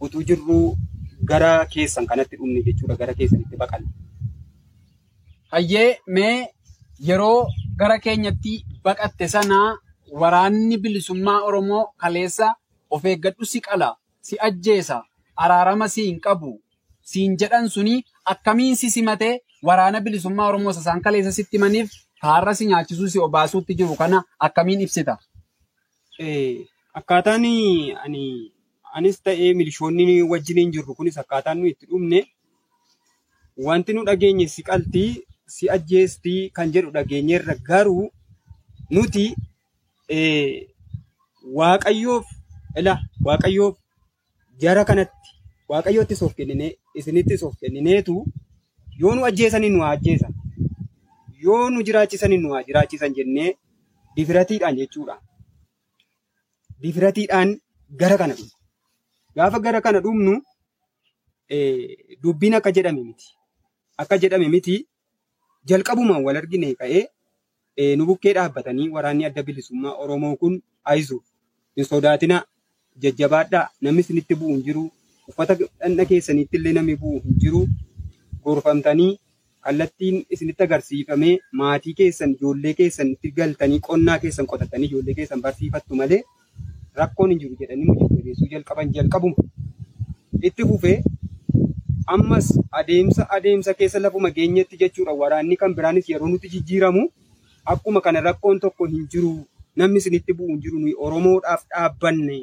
utuu 0.00 0.22
jirru 0.22 0.76
gara 1.24 1.66
keessan 1.66 2.06
kanatti 2.06 2.36
dhumne 2.36 2.62
jechuudha. 2.66 2.96
Gara 2.96 3.14
keessanitti 3.14 3.56
baqanne. 3.56 3.88
Hayyee 5.52 5.98
mee 6.06 6.48
yeroo 7.08 7.46
gara 7.76 7.98
keenyatti 7.98 8.64
baqatte 8.84 9.28
sanaa 9.28 9.76
waraanni 10.20 10.76
bilisummaa 10.82 11.40
Oromoo 11.48 11.84
kaleessa 12.00 12.54
of 12.90 13.04
eeggadhu 13.04 13.44
si 13.44 13.60
qala, 13.60 13.96
si 14.20 14.36
ajjeesa, 14.46 15.02
araarama 15.36 15.88
si 15.88 16.02
hin 16.06 16.20
qabu, 16.20 16.52
siin 17.02 17.36
jedhan 17.40 17.68
suni 17.68 18.04
akkamiin 18.24 18.76
si 18.76 18.90
simatee 18.90 19.40
waraana 19.62 20.00
bilisummaa 20.00 20.46
Oromoo 20.48 20.72
sasaan 20.72 21.00
kaleessa 21.02 21.32
sitti 21.32 21.56
himaniif 21.56 21.90
kaarra 22.22 22.54
si 22.54 22.66
nyaachisuu 22.66 23.08
si 23.08 23.18
obaasuutti 23.18 23.74
jiru 23.74 23.96
kana 23.96 24.22
akkamiin 24.38 24.80
ibsita? 24.86 25.16
Akkaataan 26.98 27.44
ani 28.04 28.52
anis 28.94 29.22
ta'ee 29.22 29.54
milishoonni 29.54 30.22
wajjiniin 30.32 30.72
jirru 30.72 30.94
kunis 30.94 31.18
akkaataan 31.18 31.58
nuyi 31.58 31.70
itti 31.74 31.86
dhumne 31.90 32.20
wanti 33.66 33.92
nu 33.92 34.04
dhageenye 34.08 34.46
si 34.48 34.62
qaltii 34.62 35.10
si 35.56 35.70
ajjeestii 35.74 36.50
kan 36.56 36.72
jedhu 36.72 36.90
dhageenyeerra 36.96 37.54
garuu 37.68 38.10
nuti 38.90 39.26
waaqayyoof 41.58 42.26
ila 42.78 42.94
waaqayyoof 43.26 43.76
jara 44.62 44.84
kanatti 44.84 45.30
waaqayyoottis 45.68 46.22
of 46.22 46.34
kennine 46.34 46.68
isinittis 46.94 47.42
of 47.42 47.54
kennineetu 47.60 48.16
yoo 49.00 49.14
nu 49.14 49.24
ajjeesanii 49.30 49.70
nu 49.76 49.84
ajjeesan 49.92 50.34
yoo 51.46 51.70
nu 51.70 51.82
jiraachisanii 51.88 52.38
nu 52.44 52.48
jiraachisan 52.68 53.14
jennee 53.16 53.50
difiratiidhaan 54.16 54.76
jechuudha. 54.82 55.16
difiratiidhaan 56.82 57.58
gara 58.00 58.16
kana 58.18 58.34
dhumna. 58.38 58.54
Gaafa 59.36 59.58
gara 59.60 59.80
kana 59.80 60.00
dhumnu 60.00 60.34
eh, 61.48 62.18
dubbiin 62.22 62.54
akka 62.58 62.70
jedhame 62.72 63.02
miti. 63.04 63.26
Akka 63.98 64.18
jedhame 64.18 64.48
miti 64.48 64.76
jalqabumaan 65.68 66.22
wal 66.26 66.36
argine 66.40 66.74
ka'ee 66.74 67.02
nu 67.96 68.06
bukkee 68.06 68.32
dhaabbatanii 68.36 68.88
waraanni 68.94 69.24
adda 69.28 69.42
bilisummaa 69.42 69.94
Oromoo 70.04 70.36
kun 70.36 70.54
aizu 70.92 71.18
hin 71.76 71.84
sodaatina 71.90 72.38
jajjabaadhaa 73.02 73.66
namni 73.82 74.00
isinitti 74.06 74.34
bu'u 74.38 74.54
hin 74.54 74.62
jiru 74.68 74.84
uffata 75.32 75.54
dhandha 75.60 76.04
keessaniitti 76.12 76.56
illee 76.60 76.72
namni 76.78 76.96
bu'u 77.02 77.20
hin 77.26 77.36
jiru 77.44 77.60
gorfamtanii 78.48 79.10
kallattiin 79.66 80.18
isinitti 80.36 80.62
agarsiifamee 80.68 81.34
maatii 81.60 81.94
keessan 82.00 82.34
ijoollee 82.38 82.74
keessan 82.80 83.08
itti 83.14 83.30
galtanii 83.38 83.80
qonnaa 83.88 84.18
keessan 84.24 84.46
qotatanii 84.52 84.88
ijoollee 84.92 85.14
keessan 85.20 85.42
barsiifattu 85.46 85.96
malee 86.02 86.20
rakkoon 87.00 87.30
hin 87.34 87.40
jiru 87.44 87.56
jedhanii 87.62 87.84
nu 87.88 87.94
jajjabeessuu 88.00 88.48
jalqaban 88.52 88.92
jalqabuma. 88.94 89.36
Itti 90.48 90.64
fufee 90.70 90.96
ammas 92.14 92.48
adeemsa 92.80 93.26
adeemsa 93.36 93.74
keessa 93.78 94.00
lafuma 94.02 94.30
geenyetti 94.38 94.76
jechuudha. 94.80 95.12
Waraanni 95.22 95.56
kan 95.62 95.74
biraanis 95.76 96.08
yeroo 96.10 96.28
nuti 96.32 96.48
jijjiiramu 96.54 97.02
akkuma 97.74 98.00
kana 98.06 98.20
rakkoon 98.28 98.60
tokko 98.64 98.86
hin 98.92 99.06
jiru 99.14 99.32
namni 99.76 99.98
isinitti 100.02 100.32
bu'u 100.38 100.48
hin 100.52 100.60
jiru. 100.62 100.78
Nuyi 100.84 100.94
Oromoodhaaf 101.06 101.64
dhaabbanne 101.74 102.38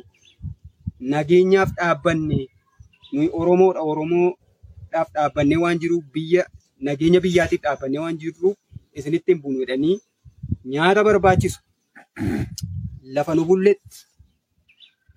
nageenyaaf 1.13 1.71
dhaabbanne 1.79 2.39
nuyi 3.13 3.29
Oromoodha 3.39 3.81
Oromoodhaaf 4.95 5.11
dhaabbannee 5.15 5.57
waan 5.63 5.79
jiru 5.83 5.97
biyya 6.13 6.43
nageenya 6.87 7.19
biyyaatiif 7.25 7.61
dhaabbannee 7.65 7.99
waan 8.03 8.17
jirruuf 8.23 8.55
isinitti 9.01 9.31
hin 9.33 9.41
buunu 9.43 9.59
jedhanii 9.63 9.95
nyaata 10.73 11.03
barbaachisu 11.07 11.59
lafa 13.17 13.35
nu 13.35 13.45
bulletti 13.45 14.05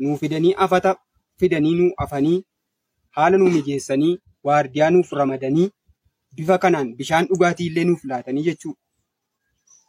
nuu 0.01 0.17
fidanii 0.23 0.55
afata 0.67 0.95
fidanii 1.43 1.75
nuu 1.81 1.91
afanii 2.07 2.37
haala 3.19 3.39
nuu 3.43 3.51
mijeessanii 3.57 4.13
waardiyaa 4.51 4.91
nuuf 4.97 5.13
ramadanii 5.23 5.69
bifa 6.41 6.59
kanaan 6.67 6.95
bishaan 7.01 7.27
dhugaatii 7.33 7.67
illee 7.71 7.85
nuuf 7.91 8.05
laatanii 8.13 8.43
jechuudha. 8.49 8.81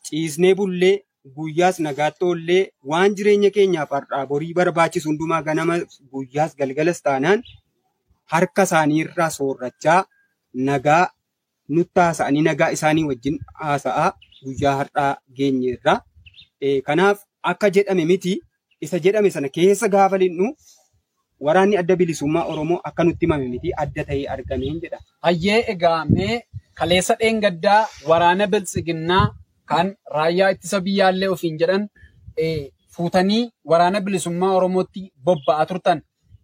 Ciisnee 0.05 0.53
bullee 0.60 0.96
guyyaas 1.38 1.79
nagaatti 1.88 2.25
oollee 2.29 2.62
waan 2.91 3.15
jireenya 3.19 3.50
keenyaaf 3.58 3.89
har'aa 3.98 4.25
borii 4.34 4.53
barbaachisu 4.60 5.10
hundumaa 5.10 5.41
ganama 5.50 5.79
guyyaas 6.13 6.55
galgalas 6.62 7.01
taanaan 7.08 7.43
harka 8.34 8.64
isaanii 8.70 9.00
irraa 9.06 9.30
soorrachaa 9.38 10.00
nagaa 10.70 11.04
nutti 11.78 12.00
haasa'anii 12.06 12.44
nagaa 12.50 12.70
isaanii 12.78 13.06
wajjin 13.12 13.38
haasa'aa 13.64 14.10
guyyaa 14.44 14.76
har'aa 14.82 15.12
geenye 15.38 15.70
irraa. 15.76 15.98
Kanaaf 16.88 17.18
akka 17.52 17.70
jedhame 17.76 18.06
miti 18.12 18.34
isa 18.88 19.00
jedhame 19.06 19.30
sana 19.36 19.50
keessa 19.58 19.88
gaafa 19.96 20.18
linnu 20.24 20.48
waraanni 21.48 21.78
adda 21.82 21.96
bilisummaa 22.00 22.44
Oromoo 22.54 22.80
akka 22.90 23.04
nutti 23.10 23.26
himame 23.26 23.48
miti 23.54 23.70
adda 23.84 24.04
ta'ee 24.10 24.26
argameen 24.36 24.80
jedha. 24.84 25.00
Hayyee 25.28 25.60
egaa 25.74 26.00
mee 26.16 26.42
kaleessa 26.82 27.16
dheengaddaa 27.22 27.82
waraana 28.10 28.48
biltsiginnaa 28.54 29.24
kan 29.72 29.88
raayyaa 30.18 30.50
ittisa 30.56 30.82
biyyaallee 30.88 31.30
ofiin 31.36 31.58
jedhan 31.62 31.84
fuutanii 32.96 33.44
waraana 33.72 34.02
bilisummaa 34.02 34.52
Oromootti 34.58 35.02
bobba'aa 35.26 35.66
turtan. 35.72 36.02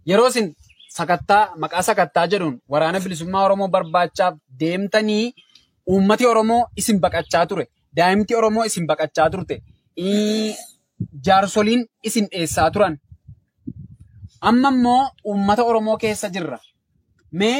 Yeroo 0.09 0.27
isin 0.33 0.47
sakattaa 0.97 1.43
maqaa 1.63 1.83
sakattaa 1.89 2.25
jedhuun 2.33 2.55
waraana 2.73 2.99
bilisummaa 3.05 3.43
Oromoo 3.47 3.67
barbaachaaf 3.75 4.33
deemtanii 4.59 5.25
uummati 5.93 6.25
Oromoo 6.31 6.61
isin 6.81 6.97
baqachaa 7.05 7.45
ture. 7.49 7.65
Daa'imti 7.97 8.33
Oromoo 8.39 8.63
isin 8.69 8.85
baqachaa 8.91 9.29
turte. 9.33 9.55
Ii, 9.99 10.55
Jaarsoliin 11.25 11.81
isin 12.07 12.25
dheessaa 12.31 12.69
turan. 12.71 12.93
Amma 14.49 14.69
immoo 14.75 15.01
uummata 15.29 15.63
Oromoo 15.63 15.97
keessa 16.03 16.27
jirra. 16.35 16.59
Mee 17.39 17.59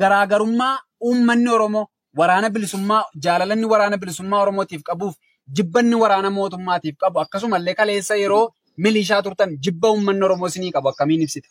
garaagarummaa 0.00 0.74
uummanni 1.08 1.48
Oromoo 1.56 1.86
waraana 2.18 2.50
bilisummaa 2.50 3.02
jaalalanni 3.24 3.66
waraana 3.72 3.96
bilisummaa 4.02 4.40
Oromootiif 4.44 4.82
qabuuf 4.88 5.14
jibbanni 5.56 5.96
waraana 6.02 6.30
mootummaatiif 6.36 6.96
qabu 7.02 7.18
akkasumallee 7.24 7.74
kaleessa 7.80 8.14
yeroo 8.22 8.44
milishaa 8.84 9.22
turtan 9.22 9.50
jibba 9.64 9.88
uummanni 9.94 10.24
Oromoo 10.28 10.48
isinii 10.52 10.72
qabu 10.76 10.88
akkamiin 10.92 11.22
ibsita? 11.26 11.48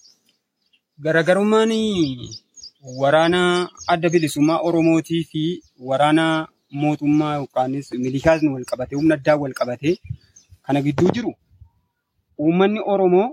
Garaagarummaan 1.01 1.71
waraana 2.99 3.69
adda 3.87 4.09
bilisummaa 4.09 4.59
Oromootii 4.61 5.23
fi 5.23 5.63
waraana 5.79 6.47
mootummaa 6.71 7.35
yookaanis 7.35 7.91
milishaas 7.93 8.43
wal 8.43 8.65
qabatee 8.65 8.95
humna 8.95 9.15
addaa 9.15 9.35
wal 9.35 9.53
qabatee 9.53 9.95
kana 10.65 10.81
gidduu 10.81 11.09
jiru 11.15 11.33
uummanni 12.39 12.79
Oromoo 12.85 13.29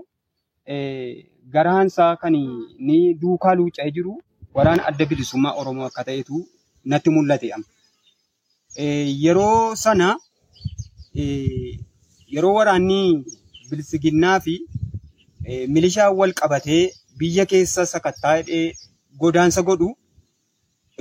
eh, 0.65 1.25
garaansaa 1.53 2.15
kan 2.15 2.33
ni 2.79 3.13
duukaa 3.21 3.53
luuca'ee 3.55 3.91
jiru 3.91 4.13
waraana 4.53 4.85
adda 4.89 5.05
bilisummaa 5.05 5.53
Oromoo 5.61 5.85
akka 5.85 6.03
ta'etu 6.03 6.47
natti 6.85 7.09
mul'ate 7.09 7.53
amma. 7.53 7.67
Eh, 8.75 9.05
yeroo 9.23 9.75
sana 9.75 10.17
eh, 11.15 11.77
yeroo 12.33 12.53
waraanni 12.53 13.23
bilisiginnaa 13.69 14.39
fi 14.39 14.55
eh, 15.45 15.69
milishaa 15.69 16.09
wal 16.09 16.33
qabatee 16.33 16.83
biyya 17.21 17.45
keessa 17.51 17.85
sakattaa'ee 17.93 18.63
godaansa 19.23 19.61
godhu 19.69 19.89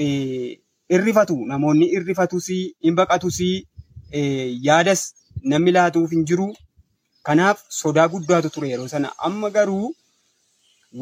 eh, 0.05 0.59
irrifatu 0.97 1.37
namoonni 1.53 1.87
irrifatus 1.97 2.49
hin 2.55 2.95
baqatus 3.00 3.39
eh, 3.45 4.49
yaadas 4.69 5.03
namni 5.53 5.73
laatuuf 5.77 6.11
hin 6.17 6.25
jiru. 6.33 6.49
Kanaaf 7.29 7.59
sodaa 7.81 8.09
guddaatu 8.12 8.50
ture 8.55 8.69
yeroo 8.73 8.89
sana. 8.95 9.12
Amma 9.29 9.50
garuu 9.57 9.95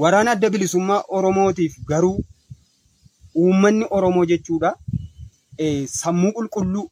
waraana 0.03 0.31
adda 0.37 0.51
bilisummaa 0.55 1.03
Oromootiif 1.19 1.75
garuu 1.91 2.17
uummanni 3.43 3.87
Oromoo 3.99 4.25
jechuudha 4.31 4.71
eh, 5.59 5.87
sammuu 6.01 6.33
qulqulluu 6.39 6.87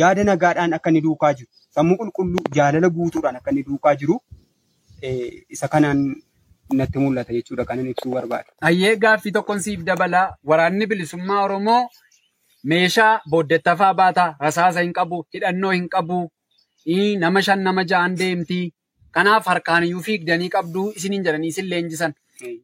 yaada 0.00 0.24
nagaadhaan 0.28 0.72
akka 0.76 0.90
inni 0.90 1.00
duukaa 1.06 1.32
jiru 1.38 1.50
sammuu 1.76 1.96
qulqulluu 2.02 2.44
jaalala 2.58 2.88
guutuudhaan 2.98 3.36
akka 3.40 3.50
inni 3.54 3.62
duukaa 3.68 3.94
jiru 4.02 4.16
isa 5.56 5.68
kanaan 5.74 6.00
natti 6.72 6.98
mul'ata 6.98 7.32
jechuudha 7.32 7.64
kanan 7.64 7.86
ibsuu 7.92 8.12
barbaada. 8.14 8.50
Hayyee 8.62 8.96
gaaffii 8.96 9.32
tokkoon 9.32 9.60
siif 9.60 9.80
dabalaa 9.84 10.36
waraanni 10.44 10.86
bilisummaa 10.86 11.42
Oromoo 11.44 11.88
meeshaa 12.64 13.20
booddettafaa 13.30 13.94
baata, 13.94 14.34
rasaasa 14.40 14.80
hin 14.80 14.92
qabu, 14.92 15.26
hidhannoo 15.34 15.70
hin 15.76 15.88
qabu, 15.88 16.30
nama 17.18 17.42
shan 17.42 17.62
nama 17.62 17.84
ja'an 17.84 18.16
deemti. 18.18 18.72
Kanaaf 19.14 19.46
harkaan 19.46 19.84
iyyuu 19.84 20.02
fiigdanii 20.02 20.48
qabdu 20.50 20.92
isiniin 20.96 21.24
jedhanii 21.24 21.48
isin 21.54 21.68
leenjisan. 21.70 22.14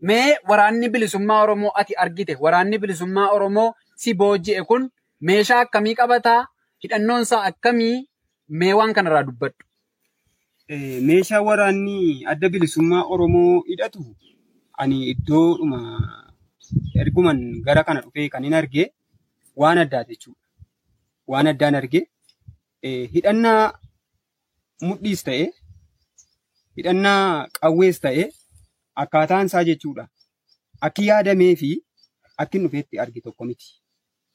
Mee 0.03 0.37
waraanni 0.49 0.89
bilisummaa 0.89 1.43
Oromoo 1.43 1.71
ati 1.83 1.95
argite 2.05 2.37
waraanni 2.41 2.79
bilisummaa 2.79 3.29
Oromoo 3.37 3.73
si 3.97 4.15
booji'e 4.15 4.65
kun 4.65 4.89
meeshaa 5.21 5.61
akkamii 5.67 5.95
qabataa? 6.01 6.47
Hidhannoon 6.85 7.23
isaa 7.23 7.43
akkamii? 7.51 8.07
Mee 8.49 8.73
waan 8.75 8.93
kanarraa 8.95 9.23
dubbadhu. 9.29 9.63
Eh, 10.75 10.99
meeshaa 11.09 11.43
waraanni 11.49 11.99
adda 12.33 12.49
bilisummaa 12.53 13.03
Oromoo 13.15 13.55
hidhatu 13.71 14.03
ani 14.83 14.99
iddoodhuma 15.13 15.81
erguman 17.03 17.39
gara 17.67 17.83
kana 17.89 18.01
dhufee 18.05 18.29
kan 18.35 18.45
hin 18.47 18.55
arge 18.61 18.85
waan 19.63 19.79
addaati 19.85 20.13
jechuudha. 20.15 20.45
Waan 21.31 21.47
addaan 21.53 21.75
arge 21.81 22.01
eh, 22.87 23.05
hidhannaa 23.15 23.65
mudhiis 24.89 25.23
ta'e 25.29 25.45
hidhannaa 26.77 27.19
qawwees 27.61 27.99
ta'e 28.07 28.25
akkaataan 29.05 29.47
isaa 29.53 29.65
jechuudha. 29.71 30.05
Akki 30.87 31.03
yaadamee 31.11 31.53
fi 31.63 31.71
akki 32.45 32.59
dhufeetti 32.65 33.03
arge 33.07 33.21
tokko 33.27 33.43
miti. 33.51 33.69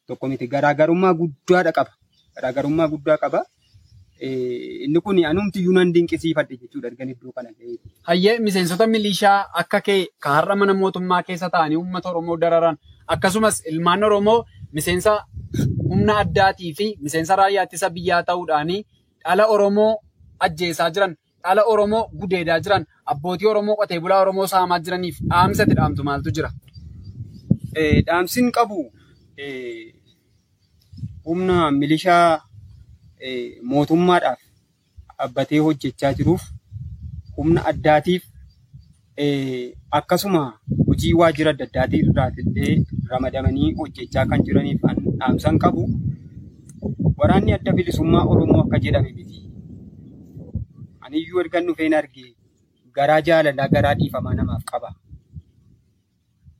Tokko 0.07 0.25
miti 0.33 0.45
garaagarummaa 0.55 1.13
guddaadha 1.21 1.71
qaba. 1.79 1.91
Garaagarummaa 2.35 2.91
guddaa 2.95 3.17
qaba. 3.23 3.41
Eh, 4.21 4.83
inni 4.85 4.99
kun 5.03 5.17
anumtiyyuu 5.29 5.73
nan 5.75 5.89
dinqisiifadhe 5.93 6.55
jechuudha 6.61 6.87
ergan 6.87 7.09
iddoo 7.13 7.31
kana 7.35 7.49
ga'ee. 7.51 7.75
Hayyee 8.07 8.39
miseensota 8.39 8.87
milishaa 8.87 9.39
akka 9.61 9.81
kee 9.87 10.07
kan 10.23 10.33
har'a 10.37 10.55
mana 10.55 10.73
mootummaa 10.73 11.23
keessa 11.23 11.49
ta'anii 11.55 11.75
uummata 11.81 12.09
Oromoo 12.13 12.37
dararan 12.43 12.77
akkasumas 13.15 13.59
ilmaan 13.71 14.03
Oromoo 14.09 14.37
miseensa 14.71 15.17
humna 15.89 16.17
addaatii 16.23 16.73
fi 16.77 16.87
miseensa 17.01 17.35
raayyaa 17.41 17.65
ittisa 17.67 17.89
biyyaa 17.97 18.21
ta'uudhaanii 18.29 18.79
dhala 19.25 19.45
Oromoo 19.57 19.91
ajjeesaa 20.47 20.89
jiran, 20.95 21.17
dhala 21.43 21.63
Oromoo 21.73 22.03
gudeedaa 22.19 22.59
jiran, 22.59 22.85
abbootii 23.05 23.47
Oromoo 23.51 23.75
qotee 23.81 23.99
bulaa 23.99 24.21
Oromoo 24.23 24.47
saamaa 24.47 24.79
jiraniif 24.79 25.19
dhaamsa 25.29 25.63
itti 25.63 25.75
dhaamtu 25.81 26.03
maaltu 26.03 26.31
jira? 26.39 26.49
Eh, 27.75 28.03
dhaamsiin 28.07 28.51
qabu 28.51 28.79
eh, 29.37 29.93
humna 31.25 31.71
milishaa 31.71 32.41
mootummaadhaaf 33.71 34.39
dhaabbatee 35.17 35.59
hojjechaa 35.67 36.13
jiruuf 36.19 36.43
humna 37.37 37.61
addaatiif 37.71 38.23
akkasuma 39.99 40.41
hojii 40.87 41.13
waajjira 41.21 41.51
adda 41.55 41.65
addaatii 41.69 42.01
irraatillee 42.07 42.73
ramadamanii 43.13 43.69
hojjechaa 43.79 44.25
kan 44.31 44.43
jiraniif 44.49 44.81
an 44.91 44.97
dhaamsan 45.19 45.59
qabu 45.63 45.83
waraanni 47.21 47.53
adda 47.57 47.71
bilisummaa 47.79 48.23
Oromoo 48.33 48.61
akka 48.63 48.79
jedhame 48.85 49.11
miti. 49.17 49.37
Aniyyuu 51.05 51.39
ergan 51.43 51.65
dhufeen 51.67 51.93
arge 51.99 52.25
garaa 52.97 53.21
jaalalaa 53.27 53.67
garaa 53.75 53.93
dhiifamaa 53.99 54.33
namaaf 54.39 54.63
qaba. 54.71 54.89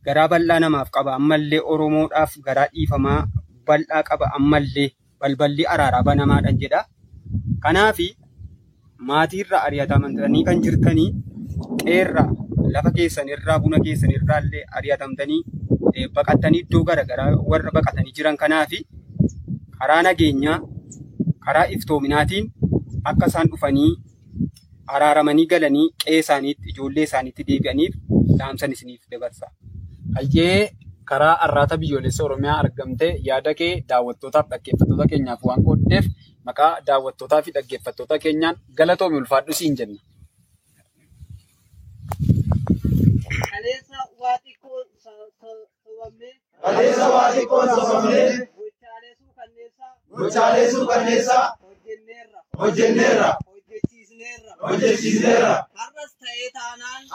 garaa 0.05 0.27
bal'aa 0.31 0.59
namaaf 0.63 0.89
qaba 0.95 1.11
ammallee 1.19 1.59
oromoodhaaf 1.73 2.31
garaa 2.47 2.67
dhiifamaa 2.73 3.19
bal'aa 3.67 4.01
qaba 4.09 4.25
ammallee 4.39 4.89
balballi 5.19 5.65
araaraa 5.73 6.03
banamaadhaan 6.09 6.57
jedha. 6.63 6.81
Kanaafi 7.63 8.07
maatiirra 9.09 9.57
ari'atamtanii 9.67 10.43
kan 10.47 10.61
jirtanii 10.65 11.09
qeerraa 11.83 12.27
lafa 12.75 12.91
keessan 12.97 13.29
irraa 13.35 13.59
buna 13.63 13.79
keessan 13.85 14.11
irraa 14.17 14.39
illee 14.45 14.63
ari'atamtanii 14.79 15.41
baqattanii 16.15 16.61
iddoo 16.65 16.83
garaagaraa 16.89 17.27
warra 17.51 17.71
baqatanii 17.77 18.13
jiran 18.17 18.37
kanaafi 18.43 18.79
karaa 19.79 20.01
nageenyaa 20.07 20.57
karaa 21.45 21.65
iftoominaatiin 21.75 22.45
akka 23.11 23.25
isaan 23.31 23.47
dhufanii 23.51 23.91
araaramanii 24.95 25.45
galanii 25.53 25.85
qe'ee 26.03 26.19
isaaniitti 26.23 26.69
ijoollee 26.73 27.03
isaaniitti 27.09 27.43
deebi'aniif 27.49 27.93
dhaamsan 28.39 28.71
isiniif 28.75 29.01
dabarsa. 29.11 29.47
Hayyee 30.15 30.59
karaa 31.11 31.35
arraata 31.47 31.77
biyyoolessa 31.83 32.23
Oromiyaa 32.27 32.57
argamtee 32.63 33.11
yaada 33.29 33.53
kee 33.61 33.71
daawwattootaaf 33.89 34.47
dhaggeeffattoota 34.53 35.05
keenyaaf 35.13 35.41
waan 35.49 35.63
qooddeef 35.67 36.05
maqaa 36.49 36.71
daawwattootaa 36.87 37.41
fi 37.45 37.51
dhaggeeffattoota 37.57 38.19
keenyaan 38.25 38.55
galatoomi 38.81 39.17
ulfaadhu 39.21 39.53
siin 39.61 39.75
jenna. 39.81 39.99
Kaleessa 43.51 43.97
waa 44.21 44.37
xiqqoo 44.43 44.79
sobamnee 45.83 46.33
Kaleessa 46.63 47.05
waa 47.15 47.29
xiqqoon 47.35 47.69
sobamnee 47.75 48.25
gochaalee 48.57 49.13
gochaalee 50.17 50.67
suukanneessaa 50.71 51.45
hojjenneerra. 52.59 53.29
Hojjechiisneerra. 54.67 55.53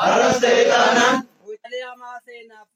Har'as 0.00 0.38
ta'ee 0.44 0.64
taanaan. 0.72 1.16
Gochaalee 1.46 1.82
hamaa 1.88 2.18
seenaaf 2.26 2.68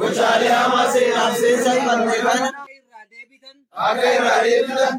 Meeshaalee 0.00 0.48
haamaa 0.56 0.86
seenaaf 0.92 1.34
seensa 1.42 1.70
hin 1.76 1.84
qabne 1.88 2.16
kana 2.26 2.48
akka 3.86 4.08
irraa 4.18 4.38
deebitan 4.46 4.94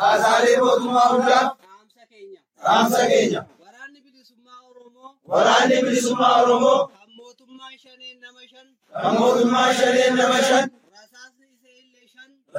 caasaalee 0.00 0.56
mootummaa 0.64 1.08
hundaaf 1.12 1.48
dhaamsa 2.64 3.06
keenya. 3.10 3.42
Waraanni 5.32 5.76
bilisummaa 5.86 6.32
Oromoo 6.42 6.80
kan 9.02 9.12
mootummaan 9.20 9.74
shaneen 9.80 10.14
nama 10.20 10.38
shan 10.50 10.66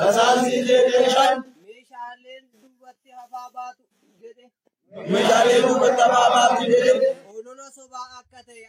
rasaasni 0.01 0.51
illee 0.59 1.09
shan 1.15 1.43
meeshaaleen 4.97 5.63
duubatti 5.67 5.97
hafaa 6.01 6.29
baatu 6.35 6.63
jedhe. 6.73 7.07
Olola 7.61 7.71
sobaa 7.77 8.07
akka 8.19 8.39
ta'e 8.47 8.61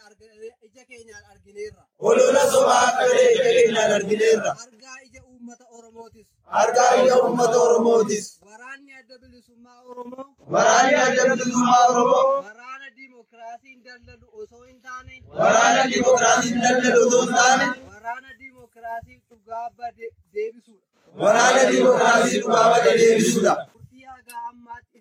ija 0.66 0.83
keenyaan 0.88 1.24
argineerra. 1.33 1.83
olola 1.98 2.42
sobaa 2.55 2.81
akka 2.88 3.05
ta'e 3.11 3.24
ija 3.35 3.50
keenyaan 3.57 3.92
argineerra 3.98 4.52
Argaa 4.64 4.98
ija 5.07 5.20
uummata 5.31 5.64
Oromootis. 5.76 6.26
argaa 6.62 6.90
ija 7.05 7.16
uummata 7.24 7.57
Oromootis 7.66 8.26
Waraanni 8.48 8.92
adda 9.00 9.14
bilisummaa 9.22 9.81
Oromoo 9.90 10.26
waraanni 10.55 10.94
adda 11.07 11.22
bilisummaa 11.31 11.83
Oromoo 11.90 12.28
waraana 12.48 12.88
diimokiraasiin 12.96 13.81
dallalu 13.85 14.26
osoo 14.42 14.62
hin 14.68 14.81
taane 14.87 15.14
waraana 15.40 15.83
dimokiraasiin 15.92 16.61
dallalu 16.64 17.00
osoo 17.09 17.22
hin 17.26 17.35
taane 17.40 17.66
waraana 17.92 18.31
diimokiraasiif 18.40 19.20
dhugaa 19.31 19.66
bade 19.78 20.07
deebisuudha. 20.35 20.87
waraana 21.22 21.62
dimokiraasii 21.70 22.40
dhugaa 22.42 22.66
bade 22.74 22.92
deebisuudha. 23.00 23.55
Turtii 23.72 24.05
haga 24.12 24.37
ammaatti 24.50 24.91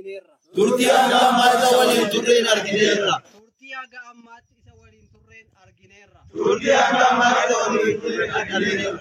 Turtii 0.00 0.88
hanga 0.92 1.18
ammaa 1.28 1.52
isa 1.56 1.68
waliin 1.78 2.08
turreen 2.12 2.46
argineerra. 2.54 3.14
Turtii 3.32 3.72
haga 3.72 4.00
ammaatti 4.10 4.52
isa 4.60 4.72
waliin 4.80 5.06
turreen 5.12 5.46
argineerra. 5.64 6.20
Turtii 6.36 6.74
hanga 6.80 7.04
ammaa 7.10 7.30
isa 7.44 7.56
waliin 7.62 8.00
turreen 8.02 8.34
argineerra. 8.40 8.98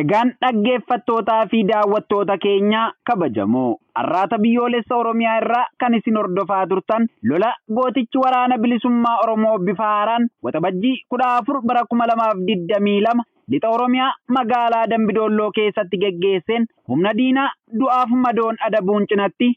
Egaan 0.00 0.32
dhaggeeffattootaa 0.42 1.46
fi 1.50 1.62
daawwattoota 1.70 2.36
keenya 2.44 2.82
kabajamoo 3.06 3.76
arraata 3.94 4.38
biyyoolessa 4.38 4.96
Oromiyaa 4.96 5.36
irraa 5.40 5.66
kan 5.80 5.94
isin 5.94 6.16
hordofaa 6.16 6.66
turtan 6.66 7.06
lola 7.22 7.50
gootichi 7.74 8.18
waraana 8.24 8.58
bilisummaa 8.58 9.18
Oromoo 9.24 9.58
bifa 9.58 9.84
haaraan 9.94 10.28
waxabajjii 10.42 10.94
kudha 11.08 11.28
afur 11.36 11.60
bara 11.66 11.84
kuma 11.90 12.06
lamaaf 12.10 12.40
digdamii 12.46 13.00
lama 13.06 13.24
lixa 13.50 13.68
Oromiyaa 13.76 14.12
magaalaa 14.36 14.86
Dambidoolloo 14.90 15.50
keessatti 15.58 15.98
geggeesseen 16.04 16.66
humna 16.88 17.12
diinaa 17.18 17.50
du'aaf 17.80 18.10
madoon 18.24 18.56
adabuun 18.68 19.06
cinatti 19.12 19.48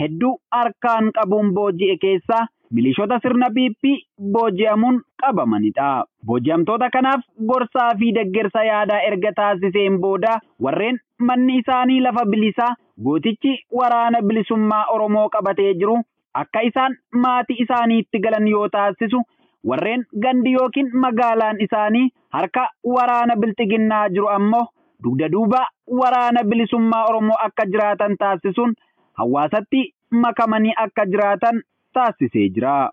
hedduu 0.00 0.32
harkaan 0.56 1.10
qabuun 1.18 1.52
booji'e 1.58 1.96
keessaa 2.04 2.46
milishoota 2.76 3.18
sirna 3.22 3.48
piippii 3.54 3.96
booji'amuun 4.36 4.96
qabamanidha. 5.22 6.04
Booji'amtoota 6.26 6.88
kanaaf 6.90 7.20
gorsaa 7.50 7.90
fi 7.98 8.12
deeggarsa 8.14 8.64
yaadaa 8.68 9.00
erga 9.10 9.32
taasiseen 9.36 9.98
booda 10.00 10.38
warreen 10.62 10.98
manni 11.28 11.58
isaanii 11.62 12.00
lafa 12.00 12.24
bilisaa 12.32 12.74
gootichi 13.04 13.54
waraana 13.80 14.22
bilisummaa 14.22 14.84
Oromoo 14.96 15.28
qabatee 15.36 15.74
jiru 15.74 15.96
akka 16.42 16.60
isaan 16.70 16.96
maatii 17.24 17.56
isaaniitti 17.66 18.18
galan 18.26 18.48
yoo 18.48 18.68
taasisu 18.68 19.22
warreen 19.70 20.04
gandi 20.22 20.52
yookiin 20.52 20.90
magaalaan 21.04 21.60
isaanii 21.66 22.08
harka 22.36 22.64
waraana 22.94 23.36
bilxiginnaa 23.44 24.08
jiru 24.16 24.28
ammoo 24.36 24.64
dugda 25.04 25.28
duuba 25.32 25.60
waraana 26.00 26.44
bilisummaa 26.50 27.04
Oromoo 27.08 27.36
akka 27.46 27.66
jiraatan 27.72 28.16
taasisuun 28.18 28.74
hawaasatti 29.20 29.82
makamanii 30.10 30.72
akka 30.84 31.06
jiraatan 31.06 31.62
taasisee 31.94 32.48
jira. 32.48 32.90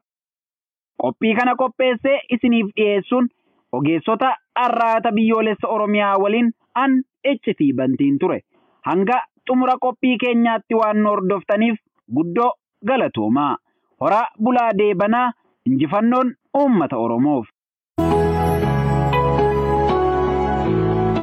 Qophii 1.01 1.33
kana 1.35 1.55
qopheessee 1.55 2.19
isiniif 2.35 2.67
dhiyeessuun 2.77 3.27
ogeessota 3.71 4.35
arraata 4.65 5.11
biyyoolessa 5.11 5.67
Oromiyaa 5.67 6.17
waliin 6.23 6.51
an 6.75 7.01
iccitii 7.31 7.73
bantiin 7.73 8.19
ture. 8.19 8.39
Hanga 8.85 9.21
xumura 9.47 9.75
qophii 9.81 10.17
keenyaatti 10.17 10.75
waan 10.81 10.97
nu 11.03 11.09
hordoftaniif 11.09 11.77
guddoo 12.15 12.51
galatoomaa. 12.87 13.55
Horaa 14.01 14.25
bulaa 14.43 14.71
deebanaa 14.77 15.31
injifannoon 15.65 16.35
uummata 16.57 16.97
Oromoof. 16.97 17.47